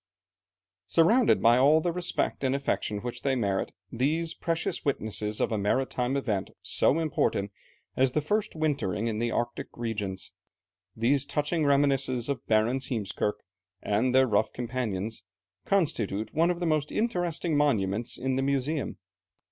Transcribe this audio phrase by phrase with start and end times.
[0.87, 5.59] Surrounded by all the respect and affection which they merit, these precious witnesses of a
[5.59, 7.51] maritime event so important
[7.95, 10.31] as the first wintering in the Arctic regions,
[10.95, 13.43] these touching reminiscences of Barentz, Heemskerke,
[13.79, 15.23] and their rough companions,
[15.65, 18.97] constitute one of the most interesting monuments in the Museum.